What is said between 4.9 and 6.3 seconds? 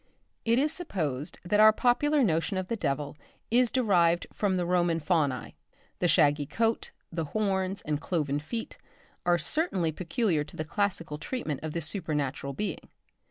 fauni. The